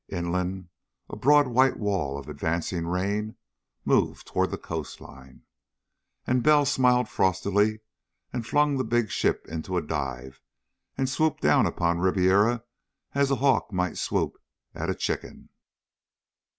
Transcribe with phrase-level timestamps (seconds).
[0.09, 0.69] Inland
[1.11, 3.35] a broad white wall of advancing rain
[3.85, 5.43] moved toward the coastline.
[6.25, 7.81] And Bell smiled frostily,
[8.33, 10.41] and flung the big ship into a dive
[10.97, 12.63] and swooped down upon Ribiera
[13.13, 14.41] as a hawk might swoop
[14.73, 15.49] at a chicken.